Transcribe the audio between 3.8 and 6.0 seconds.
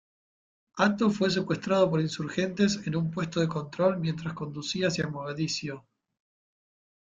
mientras conducía hacia Mogadiscio.